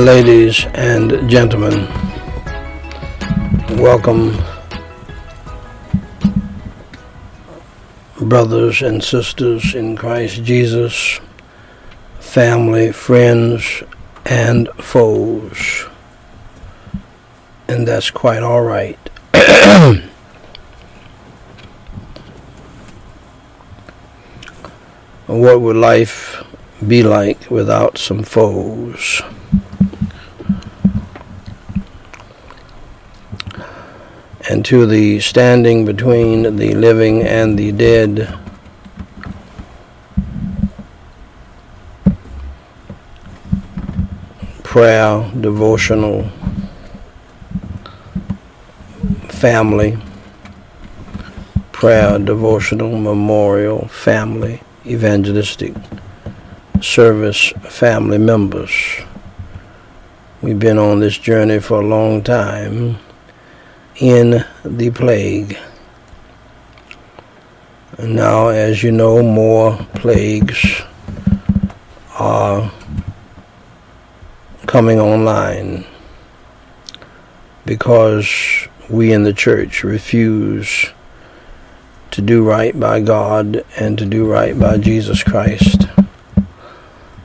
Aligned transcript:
ladies 0.00 0.64
and 0.72 1.28
gentlemen, 1.28 1.86
welcome, 3.76 4.34
brothers 8.18 8.80
and 8.80 9.04
sisters 9.04 9.74
in 9.74 9.94
Christ 9.96 10.42
Jesus, 10.42 11.20
family, 12.18 12.92
friends, 12.92 13.82
and 14.24 14.70
foes. 14.78 15.84
And 17.68 17.86
that's 17.86 18.10
quite 18.10 18.42
all 18.42 18.62
right. 18.62 18.96
what 25.26 25.60
would 25.60 25.76
life 25.76 26.42
be 26.88 27.02
like 27.02 27.50
without 27.50 27.98
some 27.98 28.22
foes? 28.22 29.20
And 34.60 34.66
to 34.66 34.84
the 34.84 35.18
standing 35.20 35.86
between 35.86 36.56
the 36.56 36.74
living 36.74 37.22
and 37.22 37.58
the 37.58 37.72
dead. 37.72 38.38
Prayer, 44.62 45.30
devotional, 45.40 46.28
family, 49.28 49.96
prayer, 51.72 52.18
devotional, 52.18 52.98
memorial, 52.98 53.88
family, 53.88 54.60
evangelistic 54.84 55.72
service, 56.82 57.48
family 57.62 58.18
members. 58.18 59.00
We've 60.42 60.58
been 60.58 60.78
on 60.78 61.00
this 61.00 61.16
journey 61.16 61.60
for 61.60 61.80
a 61.80 61.86
long 61.86 62.22
time 62.22 62.98
in 64.00 64.44
the 64.64 64.90
plague. 64.90 65.56
Now, 67.98 68.48
as 68.48 68.82
you 68.82 68.92
know, 68.92 69.22
more 69.22 69.76
plagues 69.94 70.82
are 72.18 72.70
coming 74.66 75.00
online 75.00 75.84
because 77.64 78.68
we 78.88 79.12
in 79.12 79.24
the 79.24 79.32
church 79.32 79.84
refuse 79.84 80.86
to 82.10 82.20
do 82.20 82.42
right 82.44 82.78
by 82.78 83.00
God 83.00 83.64
and 83.76 83.96
to 83.98 84.04
do 84.04 84.30
right 84.30 84.58
by 84.58 84.78
Jesus 84.78 85.22
Christ. 85.22 85.88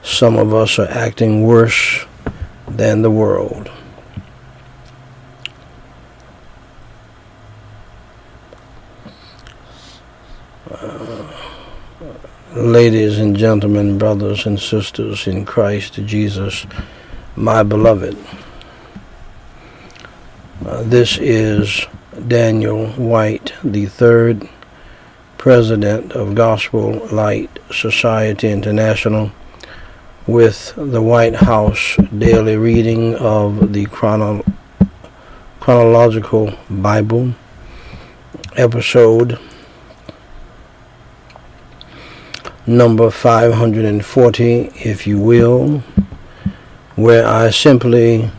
Some 0.04 0.38
of 0.38 0.54
us 0.54 0.78
are 0.78 0.90
acting 0.90 1.44
worse 1.44 2.06
than 2.68 3.02
the 3.02 3.12
world. 3.12 3.72
Ladies 12.56 13.20
and 13.20 13.36
gentlemen, 13.36 13.98
brothers 13.98 14.46
and 14.46 14.58
sisters 14.58 15.28
in 15.28 15.44
Christ 15.44 15.96
Jesus, 16.06 16.66
my 17.36 17.64
beloved. 17.64 18.18
Uh, 20.66 20.82
this 20.84 21.18
is 21.18 21.86
Daniel 22.30 22.88
Whyte, 22.92 23.52
the 23.62 23.88
third 23.88 24.48
president 25.38 26.14
of 26.14 26.34
Gospel 26.34 27.06
Light 27.08 27.50
Society 27.74 28.50
International, 28.50 29.34
with 30.26 30.74
the 30.78 31.02
Whyte 31.02 31.36
House 31.36 31.98
daily 32.18 32.56
reading 32.56 33.16
of 33.16 33.74
the 33.74 33.86
chrono- 33.88 34.46
chronological 35.60 36.58
Bible 36.70 37.34
episode 38.56 39.38
number 42.68 43.12
540, 43.12 44.72
if 44.76 45.06
you 45.06 45.20
will, 45.20 45.84
where 46.96 47.28
I 47.28 47.52
simply 47.52 48.32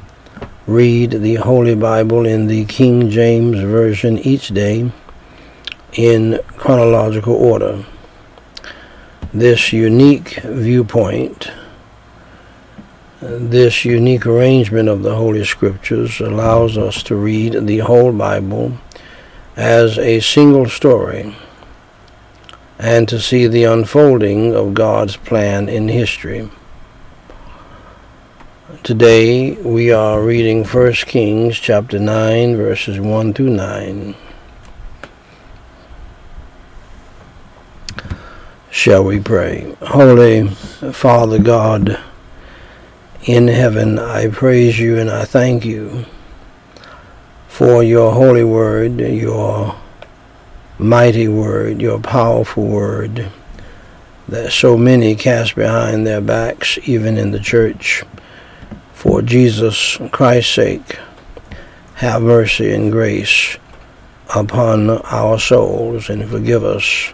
read 0.67 1.13
the 1.13 1.37
Holy 1.37 1.77
Bible 1.77 2.27
in 2.27 2.49
the 2.49 2.65
King 2.65 3.09
James 3.09 3.61
Version 3.61 4.19
each 4.19 4.49
day 4.49 4.91
in 5.93 6.41
chronological 6.57 7.35
order. 7.35 7.85
This 9.33 9.73
unique 9.73 10.41
viewpoint, 10.43 11.53
this 13.21 13.85
unique 13.85 14.27
arrangement 14.27 14.89
of 14.89 15.05
the 15.05 15.15
Holy 15.15 15.45
Scriptures 15.45 16.21
allows 16.21 16.77
us 16.77 17.03
to 17.05 17.15
read 17.15 17.67
the 17.67 17.79
whole 17.79 18.13
Bible 18.13 18.77
as 19.57 19.99
a 19.99 20.19
single 20.19 20.69
story 20.69 21.37
and 22.79 23.09
to 23.09 23.21
see 23.21 23.47
the 23.47 23.65
unfolding 23.65 24.55
of 24.55 24.75
God's 24.75 25.17
plan 25.17 25.69
in 25.69 25.89
history. 25.89 26.51
Today 28.83 29.53
we 29.53 29.91
are 29.91 30.23
reading 30.23 30.65
1 30.65 30.93
Kings 30.93 31.59
chapter 31.59 31.99
9 31.99 32.57
verses 32.57 33.01
1 33.01 33.33
through 33.33 33.51
9. 33.51 34.15
Shall 38.71 39.05
we 39.05 39.21
pray? 39.21 39.75
Holy 39.81 40.49
Father 40.49 41.39
God 41.39 41.99
in 43.25 43.49
heaven, 43.49 43.99
I 43.99 44.29
praise 44.29 44.79
you 44.79 44.99
and 44.99 45.11
I 45.11 45.25
thank 45.25 45.65
you 45.65 46.05
for 47.49 47.83
your 47.83 48.13
holy 48.13 48.45
word, 48.45 49.01
your 49.01 49.75
mighty 50.79 51.29
word, 51.29 51.81
your 51.81 51.99
powerful 52.01 52.67
word 52.67 53.31
that 54.29 54.53
so 54.53 54.77
many 54.77 55.15
cast 55.15 55.55
behind 55.55 56.07
their 56.07 56.21
backs, 56.21 56.79
even 56.85 57.17
in 57.17 57.31
the 57.31 57.41
church. 57.41 58.03
For 58.93 59.23
Jesus 59.23 59.99
Christ's 60.11 60.55
sake, 60.55 60.99
have 61.95 62.23
mercy 62.23 62.73
and 62.73 62.91
grace 62.91 63.57
upon 64.35 64.91
our 64.91 65.39
souls 65.39 66.11
and 66.11 66.29
forgive 66.29 66.65
us 66.65 67.13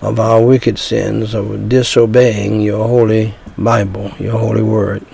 of 0.00 0.20
our 0.20 0.44
wicked 0.44 0.78
sins 0.78 1.34
of 1.34 1.68
disobeying 1.68 2.60
your 2.60 2.86
holy 2.86 3.34
Bible, 3.56 4.12
your 4.18 4.38
holy 4.38 4.62
word. 4.62 5.04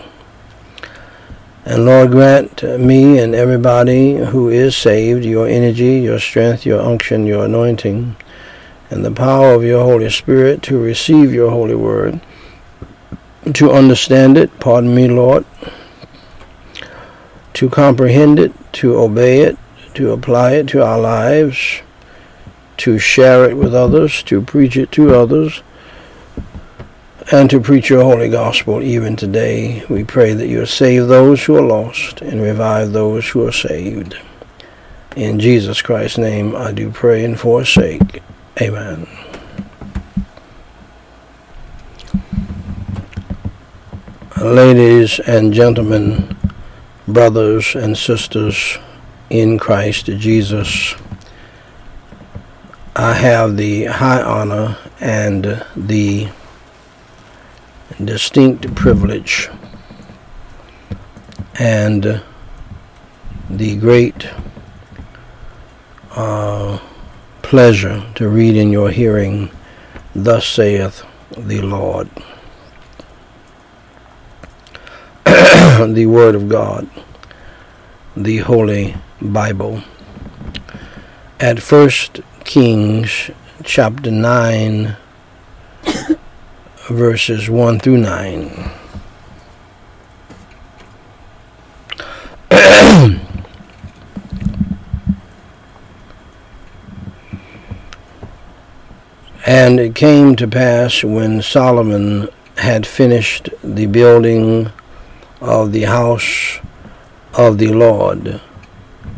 And 1.64 1.84
Lord, 1.84 2.10
grant 2.10 2.64
me 2.64 3.20
and 3.20 3.36
everybody 3.36 4.16
who 4.16 4.48
is 4.48 4.76
saved 4.76 5.24
your 5.24 5.46
energy, 5.46 6.00
your 6.00 6.18
strength, 6.18 6.66
your 6.66 6.82
unction, 6.82 7.24
your 7.24 7.44
anointing, 7.44 8.16
and 8.90 9.04
the 9.04 9.12
power 9.12 9.54
of 9.54 9.62
your 9.62 9.84
Holy 9.84 10.10
Spirit 10.10 10.60
to 10.64 10.76
receive 10.76 11.32
your 11.32 11.52
holy 11.52 11.76
word, 11.76 12.20
to 13.54 13.70
understand 13.70 14.36
it, 14.36 14.58
pardon 14.58 14.92
me, 14.92 15.06
Lord, 15.06 15.44
to 17.54 17.70
comprehend 17.70 18.40
it, 18.40 18.52
to 18.74 18.98
obey 18.98 19.42
it, 19.42 19.56
to 19.94 20.10
apply 20.10 20.54
it 20.54 20.66
to 20.68 20.84
our 20.84 20.98
lives, 20.98 21.80
to 22.78 22.98
share 22.98 23.48
it 23.48 23.56
with 23.56 23.72
others, 23.72 24.24
to 24.24 24.42
preach 24.42 24.76
it 24.76 24.90
to 24.92 25.14
others, 25.14 25.62
and 27.30 27.48
to 27.50 27.60
preach 27.60 27.88
your 27.88 28.02
holy 28.02 28.28
gospel 28.28 28.82
even 28.82 29.14
today. 29.14 29.84
We 29.88 30.04
pray 30.04 30.32
that 30.32 30.48
you 30.48 30.58
will 30.58 30.66
save 30.66 31.06
those 31.06 31.44
who 31.44 31.56
are 31.56 31.62
lost 31.62 32.20
and 32.20 32.42
revive 32.42 32.92
those 32.92 33.28
who 33.28 33.46
are 33.46 33.52
saved. 33.52 34.16
In 35.14 35.38
Jesus 35.38 35.82
Christ's 35.82 36.18
name 36.18 36.56
I 36.56 36.72
do 36.72 36.90
pray 36.90 37.24
and 37.24 37.38
forsake. 37.38 38.22
Amen. 38.60 39.06
Ladies 44.40 45.20
and 45.20 45.52
gentlemen, 45.52 46.36
brothers 47.06 47.76
and 47.76 47.96
sisters 47.96 48.78
in 49.30 49.58
Christ 49.58 50.06
Jesus, 50.06 50.96
I 52.96 53.14
have 53.14 53.56
the 53.56 53.84
high 53.84 54.22
honor 54.22 54.76
and 55.00 55.64
the 55.76 56.28
distinct 58.06 58.74
privilege 58.74 59.48
and 61.58 62.22
the 63.50 63.76
great 63.76 64.28
uh, 66.12 66.78
pleasure 67.42 68.02
to 68.14 68.28
read 68.28 68.56
in 68.56 68.72
your 68.72 68.90
hearing, 68.90 69.50
Thus 70.14 70.46
saith 70.46 71.04
the 71.36 71.60
Lord. 71.60 72.08
the 75.24 76.06
Word 76.06 76.34
of 76.34 76.48
God, 76.48 76.88
the 78.16 78.38
Holy 78.38 78.94
Bible. 79.20 79.82
At 81.40 81.60
First 81.60 82.20
Kings 82.44 83.30
chapter 83.64 84.10
9 84.10 84.96
verses 86.88 87.48
1 87.48 87.78
through 87.78 87.98
9. 87.98 88.70
and 99.46 99.78
it 99.78 99.94
came 99.94 100.34
to 100.36 100.48
pass 100.48 101.04
when 101.04 101.40
Solomon 101.40 102.28
had 102.56 102.86
finished 102.86 103.48
the 103.62 103.86
building 103.86 104.70
of 105.40 105.72
the 105.72 105.82
house 105.82 106.58
of 107.34 107.58
the 107.58 107.72
Lord 107.72 108.40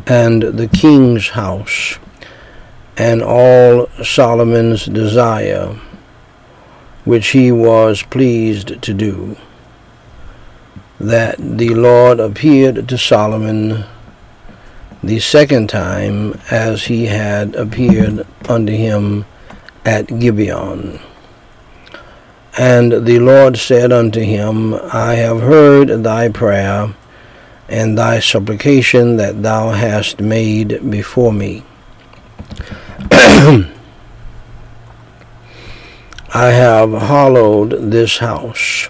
and 0.07 0.43
the 0.43 0.67
king's 0.67 1.29
house 1.29 1.97
and 2.97 3.21
all 3.23 3.87
Solomon's 4.03 4.85
desire 4.85 5.79
which 7.05 7.29
he 7.29 7.51
was 7.51 8.03
pleased 8.03 8.81
to 8.81 8.93
do, 8.93 9.37
that 10.99 11.37
the 11.37 11.73
Lord 11.73 12.19
appeared 12.19 12.89
to 12.89 12.97
Solomon 12.97 13.85
the 15.03 15.19
second 15.19 15.69
time 15.69 16.33
as 16.49 16.85
he 16.85 17.05
had 17.05 17.55
appeared 17.55 18.25
unto 18.49 18.73
him 18.73 19.25
at 19.85 20.19
Gibeon. 20.19 20.99
And 22.57 23.05
the 23.05 23.19
Lord 23.19 23.57
said 23.57 23.91
unto 23.91 24.21
him, 24.21 24.73
I 24.73 25.15
have 25.15 25.41
heard 25.41 25.89
thy 26.03 26.29
prayer 26.29 26.95
and 27.69 27.97
thy 27.97 28.19
supplication 28.19 29.17
that 29.17 29.43
thou 29.43 29.71
hast 29.71 30.19
made 30.21 30.89
before 30.89 31.33
me. 31.33 31.63
I 36.35 36.51
have 36.51 36.91
hallowed 36.91 37.91
this 37.91 38.17
house 38.17 38.89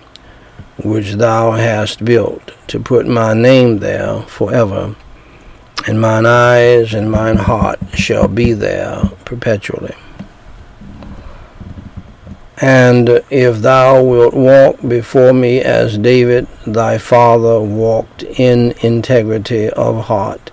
which 0.84 1.14
thou 1.14 1.52
hast 1.52 2.04
built 2.04 2.52
to 2.70 2.80
put 2.80 3.06
my 3.06 3.36
name 3.36 3.78
there 3.78 4.24
forever, 4.24 4.96
and 5.86 6.02
mine 6.02 6.26
eyes 6.26 6.96
and 6.96 7.12
mine 7.12 7.36
heart 7.38 7.78
shall 7.94 8.28
be 8.28 8.54
there 8.54 9.12
perpetually. 9.26 9.94
And 12.60 13.22
if 13.30 13.60
thou 13.60 14.02
wilt 14.04 14.34
walk 14.34 14.82
before 14.82 15.32
me 15.32 15.62
as 15.62 16.00
David 16.00 16.48
thy 16.66 16.98
father 16.98 17.62
walked 17.62 18.24
in 18.24 18.74
integrity 18.82 19.70
of 19.70 20.06
heart 20.06 20.50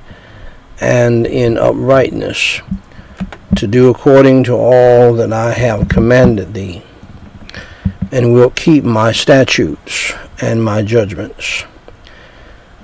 and 0.79 1.27
in 1.27 1.57
uprightness, 1.57 2.61
to 3.57 3.67
do 3.67 3.91
according 3.91 4.45
to 4.45 4.55
all 4.55 5.15
that 5.15 5.33
I 5.33 5.53
have 5.53 5.89
commanded 5.89 6.55
thee, 6.55 6.83
and 8.11 8.33
wilt 8.33 8.57
keep 8.57 8.85
my 8.85 9.13
statutes 9.13 10.13
and 10.41 10.63
my 10.63 10.83
judgments, 10.83 11.65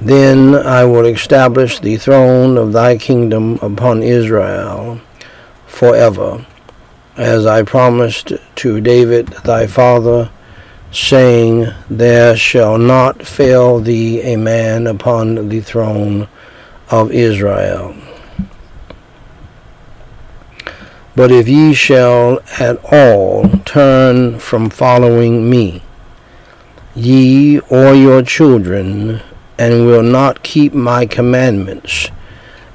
then 0.00 0.54
I 0.54 0.84
will 0.84 1.06
establish 1.06 1.78
the 1.80 1.96
throne 1.96 2.56
of 2.56 2.72
thy 2.72 2.98
kingdom 2.98 3.58
upon 3.60 4.02
Israel 4.02 5.00
forever 5.66 6.46
as 7.18 7.46
I 7.46 7.64
promised 7.64 8.32
to 8.56 8.80
David 8.80 9.26
thy 9.44 9.66
father, 9.66 10.30
saying, 10.92 11.66
There 11.90 12.36
shall 12.36 12.78
not 12.78 13.26
fail 13.26 13.80
thee 13.80 14.22
a 14.22 14.36
man 14.36 14.86
upon 14.86 15.48
the 15.48 15.60
throne 15.60 16.28
of 16.90 17.10
Israel. 17.10 17.96
But 21.18 21.32
if 21.32 21.48
ye 21.48 21.74
shall 21.74 22.38
at 22.60 22.78
all 22.92 23.48
turn 23.64 24.38
from 24.38 24.70
following 24.70 25.50
me, 25.50 25.82
ye 26.94 27.58
or 27.58 27.92
your 27.92 28.22
children, 28.22 29.20
and 29.58 29.84
will 29.84 30.04
not 30.04 30.44
keep 30.44 30.72
my 30.72 31.06
commandments 31.06 32.12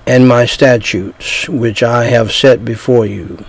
and 0.06 0.28
my 0.28 0.45
statutes, 0.45 1.48
which 1.48 1.81
I 1.84 2.04
have 2.04 2.34
set 2.34 2.66
before 2.66 3.06
you, 3.06 3.45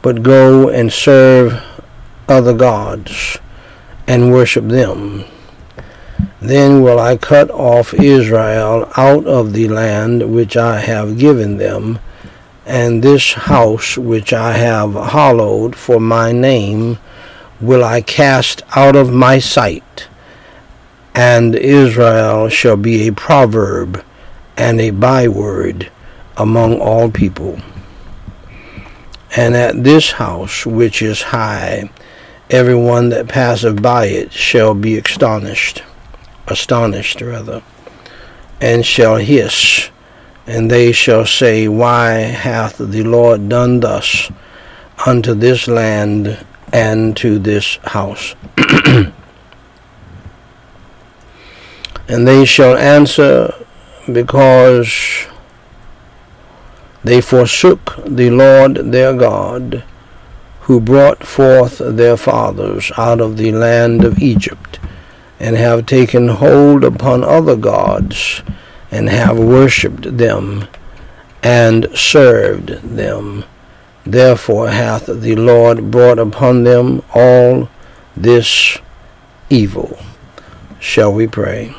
but 0.00 0.22
go 0.22 0.70
and 0.70 0.90
serve 0.90 1.62
other 2.26 2.54
gods 2.54 3.36
and 4.06 4.32
worship 4.32 4.68
them. 4.68 5.26
Then 6.40 6.80
will 6.80 6.98
I 6.98 7.18
cut 7.18 7.50
off 7.50 7.92
Israel 7.92 8.90
out 8.96 9.26
of 9.26 9.52
the 9.52 9.68
land 9.68 10.32
which 10.34 10.56
I 10.56 10.80
have 10.80 11.18
given 11.18 11.58
them, 11.58 11.98
and 12.68 13.02
this 13.02 13.32
house 13.32 13.96
which 13.96 14.34
I 14.34 14.52
have 14.52 14.92
hallowed 14.92 15.74
for 15.74 15.98
my 15.98 16.32
name 16.32 16.98
will 17.62 17.82
I 17.82 18.02
cast 18.02 18.62
out 18.76 18.94
of 18.94 19.10
my 19.10 19.38
sight, 19.38 20.06
and 21.14 21.54
Israel 21.54 22.50
shall 22.50 22.76
be 22.76 23.08
a 23.08 23.12
proverb 23.12 24.04
and 24.58 24.82
a 24.82 24.90
byword 24.90 25.90
among 26.36 26.78
all 26.78 27.10
people. 27.10 27.58
And 29.34 29.56
at 29.56 29.82
this 29.82 30.12
house 30.12 30.66
which 30.66 31.00
is 31.00 31.22
high, 31.22 31.90
every 32.50 32.74
one 32.74 33.08
that 33.08 33.28
passeth 33.28 33.80
by 33.82 34.06
it 34.06 34.30
shall 34.30 34.74
be 34.74 34.98
astonished, 34.98 35.82
astonished 36.46 37.22
rather, 37.22 37.62
and 38.60 38.84
shall 38.84 39.16
hiss, 39.16 39.88
and 40.48 40.70
they 40.70 40.92
shall 40.92 41.26
say, 41.26 41.68
Why 41.68 42.12
hath 42.12 42.78
the 42.78 43.04
Lord 43.04 43.50
done 43.50 43.80
thus 43.80 44.32
unto 45.06 45.34
this 45.34 45.68
land 45.68 46.42
and 46.72 47.14
to 47.18 47.38
this 47.38 47.76
house? 47.84 48.34
and 52.08 52.26
they 52.26 52.46
shall 52.46 52.78
answer, 52.78 53.54
Because 54.10 55.26
they 57.04 57.20
forsook 57.20 57.96
the 58.06 58.30
Lord 58.30 58.76
their 58.90 59.12
God, 59.12 59.84
who 60.60 60.80
brought 60.80 61.26
forth 61.26 61.76
their 61.84 62.16
fathers 62.16 62.90
out 62.96 63.20
of 63.20 63.36
the 63.36 63.52
land 63.52 64.02
of 64.02 64.18
Egypt, 64.18 64.80
and 65.38 65.56
have 65.56 65.84
taken 65.84 66.28
hold 66.28 66.84
upon 66.84 67.22
other 67.22 67.54
gods, 67.54 68.42
and 68.90 69.08
have 69.08 69.38
worshipped 69.38 70.16
them, 70.16 70.66
and 71.42 71.88
served 71.96 72.68
them. 72.82 73.44
Therefore 74.04 74.70
hath 74.70 75.06
the 75.06 75.36
Lord 75.36 75.90
brought 75.90 76.18
upon 76.18 76.64
them 76.64 77.02
all 77.14 77.68
this 78.16 78.78
evil. 79.50 79.98
Shall 80.80 81.12
we 81.12 81.26
pray? 81.26 81.74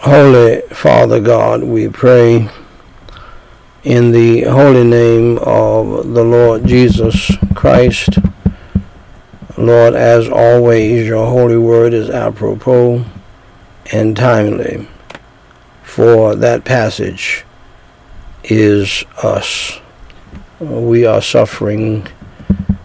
Holy 0.00 0.59
Father 0.70 1.20
God, 1.20 1.64
we 1.64 1.88
pray 1.88 2.48
in 3.82 4.12
the 4.12 4.42
holy 4.42 4.84
name 4.84 5.36
of 5.38 6.14
the 6.14 6.22
Lord 6.22 6.64
Jesus 6.64 7.32
Christ. 7.56 8.18
Lord, 9.58 9.94
as 9.94 10.28
always, 10.28 11.08
your 11.08 11.26
holy 11.26 11.58
word 11.58 11.92
is 11.92 12.08
apropos 12.08 13.04
and 13.92 14.16
timely, 14.16 14.86
for 15.82 16.36
that 16.36 16.64
passage 16.64 17.44
is 18.44 19.04
us. 19.24 19.80
We 20.60 21.04
are 21.04 21.20
suffering 21.20 22.06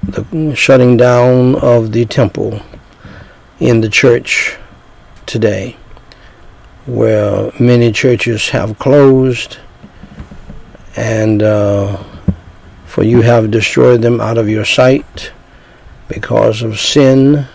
the 0.01 0.55
shutting 0.55 0.97
down 0.97 1.55
of 1.55 1.91
the 1.91 2.05
temple 2.05 2.61
in 3.59 3.81
the 3.81 3.89
church 3.89 4.57
today 5.27 5.77
where 6.85 7.51
many 7.59 7.91
churches 7.91 8.49
have 8.49 8.77
closed 8.77 9.57
and 10.95 11.43
uh, 11.43 12.01
for 12.85 13.03
you 13.03 13.21
have 13.21 13.51
destroyed 13.51 14.01
them 14.01 14.21
out 14.21 14.37
of 14.37 14.47
your 14.47 14.65
sight 14.65 15.31
because 16.07 16.61
of 16.61 16.79
sin, 16.79 17.45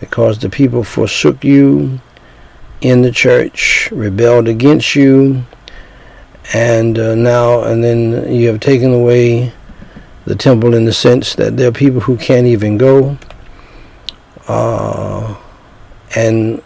because 0.00 0.38
the 0.38 0.48
people 0.48 0.82
forsook 0.82 1.44
you 1.44 2.00
in 2.80 3.02
the 3.02 3.12
church, 3.12 3.88
rebelled 3.92 4.48
against 4.48 4.96
you, 4.96 5.44
and 6.54 6.98
uh, 6.98 7.14
now 7.14 7.62
and 7.62 7.84
then 7.84 8.32
you 8.32 8.48
have 8.48 8.60
taken 8.60 8.92
away 8.92 9.52
the 10.24 10.34
temple 10.34 10.74
in 10.74 10.84
the 10.84 10.92
sense 10.92 11.34
that 11.34 11.56
there 11.56 11.68
are 11.68 11.72
people 11.72 12.00
who 12.00 12.16
can't 12.16 12.46
even 12.46 12.78
go. 12.78 13.16
Uh, 14.46 15.36
and 16.16 16.62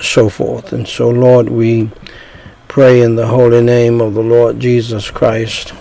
so 0.00 0.28
forth. 0.28 0.72
And 0.72 0.86
so, 0.86 1.08
Lord, 1.08 1.48
we 1.48 1.90
pray 2.68 3.00
in 3.00 3.16
the 3.16 3.26
holy 3.26 3.62
name 3.62 4.00
of 4.00 4.14
the 4.14 4.22
Lord 4.22 4.60
Jesus 4.60 5.10
Christ 5.10 5.72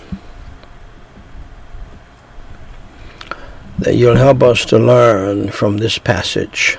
that 3.79 3.95
you'll 3.95 4.15
help 4.15 4.41
us 4.41 4.65
to 4.65 4.79
learn 4.79 5.49
from 5.49 5.77
this 5.77 5.97
passage, 5.97 6.77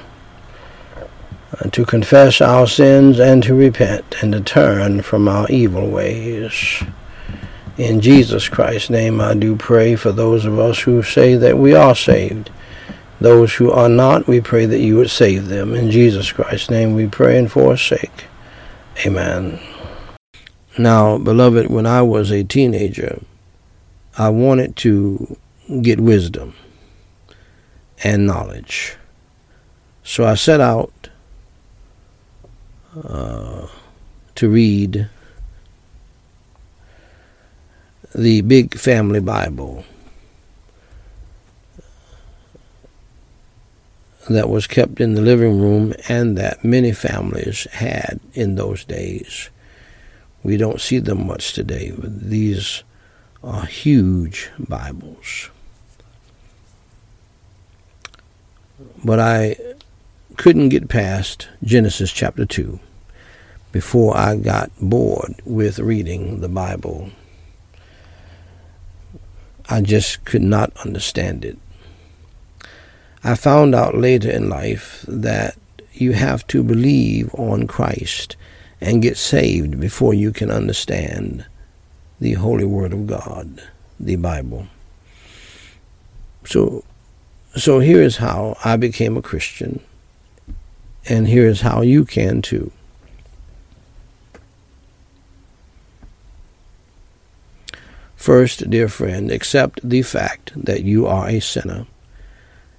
uh, 1.61 1.69
to 1.71 1.85
confess 1.85 2.41
our 2.41 2.67
sins 2.67 3.21
and 3.21 3.43
to 3.43 3.55
repent 3.55 4.23
and 4.23 4.33
to 4.33 4.41
turn 4.41 5.03
from 5.03 5.29
our 5.29 5.47
evil 5.51 5.89
ways. 5.89 6.83
In 7.77 8.01
Jesus 8.01 8.49
Christ's 8.49 8.89
name, 8.89 9.21
I 9.21 9.35
do 9.35 9.55
pray 9.55 9.97
for 9.97 10.11
those 10.11 10.47
of 10.47 10.59
us 10.59 10.81
who 10.81 11.03
say 11.03 11.35
that 11.35 11.59
we 11.59 11.75
are 11.75 11.95
saved 11.95 12.51
Those 13.21 13.55
who 13.55 13.71
are 13.71 13.89
not, 13.89 14.27
we 14.27 14.41
pray 14.41 14.67
that 14.67 14.81
you 14.81 14.97
would 14.97 15.11
save 15.11 15.49
them. 15.49 15.75
In 15.75 15.91
Jesus 15.91 16.33
Christ's 16.33 16.71
name 16.71 16.95
we 16.95 17.07
pray 17.07 17.39
and 17.39 17.51
forsake. 17.51 18.25
Amen. 19.05 19.59
Now, 20.79 21.17
beloved, 21.17 21.71
when 21.71 21.87
I 21.87 22.03
was 22.03 22.31
a 22.31 22.45
teenager, 22.45 23.23
I 24.19 24.29
wanted 24.29 24.77
to 24.77 25.37
get 25.81 26.01
wisdom 26.01 26.55
and 28.05 28.27
knowledge. 28.27 28.97
So 30.03 30.25
I 30.25 30.35
set 30.35 30.61
out 30.61 31.09
uh, 33.03 33.67
to 34.35 34.49
read 34.49 35.09
the 38.15 38.43
Big 38.43 38.79
Family 38.79 39.21
Bible 39.21 39.85
that 44.29 44.49
was 44.49 44.67
kept 44.67 45.01
in 45.01 45.15
the 45.15 45.23
living 45.23 45.61
room 45.61 45.95
and 46.09 46.37
that 46.37 46.65
many 46.65 46.93
families 46.93 47.67
had 47.73 48.21
in 48.35 48.57
those 48.57 48.85
days. 48.85 49.51
We 50.43 50.57
don't 50.57 50.81
see 50.81 50.99
them 50.99 51.27
much 51.27 51.53
today. 51.53 51.93
These 51.97 52.83
are 53.43 53.67
huge 53.67 54.51
Bibles. 54.59 55.51
But 59.05 59.21
I 59.21 59.57
couldn't 60.37 60.69
get 60.69 60.89
past 60.89 61.49
Genesis 61.63 62.13
chapter 62.13 62.45
2 62.45 62.79
before 63.73 64.17
I 64.17 64.37
got 64.37 64.71
bored 64.81 65.35
with 65.45 65.79
reading 65.79 66.41
the 66.41 66.49
Bible. 66.49 67.11
I 69.69 69.81
just 69.81 70.25
could 70.25 70.43
not 70.43 70.73
understand 70.85 71.45
it. 71.45 71.59
I 73.27 73.35
found 73.35 73.75
out 73.75 73.97
later 73.97 74.31
in 74.31 74.49
life 74.49 75.05
that 75.09 75.57
you 75.93 76.13
have 76.13 76.47
to 76.47 76.63
believe 76.63 77.35
on 77.35 77.67
Christ 77.67 78.37
and 78.81 79.03
get 79.03 79.17
saved 79.17 79.81
before 79.81 80.15
you 80.15 80.31
can 80.31 80.49
understand 80.49 81.45
the 82.21 82.35
Holy 82.35 82.65
Word 82.65 82.93
of 82.93 83.09
God, 83.09 83.61
the 83.99 84.15
Bible. 84.15 84.69
So, 86.45 86.85
so 87.57 87.81
here's 87.81 88.19
how 88.19 88.57
I 88.65 88.77
became 88.77 89.17
a 89.17 89.23
Christian, 89.23 89.81
and 91.09 91.27
here's 91.27 91.63
how 91.63 91.81
you 91.81 92.05
can 92.05 92.43
too. 92.43 92.71
First, 98.15 98.71
dear 98.71 98.87
friend, 98.87 99.33
accept 99.33 99.81
the 99.83 100.03
fact 100.03 100.53
that 100.55 100.85
you 100.85 101.09
are 101.09 101.29
a 101.29 101.41
sinner 101.41 101.89